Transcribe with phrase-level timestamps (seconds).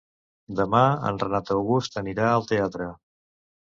[0.59, 0.81] Demà
[1.11, 2.93] en Renat August anirà al teatre.